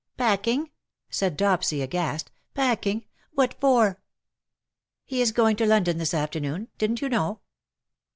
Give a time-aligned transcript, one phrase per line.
[0.17, 0.71] '''"Packing V
[1.19, 3.05] cried Dopsy, aghast." Packing!
[3.33, 3.97] What for V"
[5.05, 6.69] He is going to London this afternoon.
[6.79, 7.41] Didn^t you know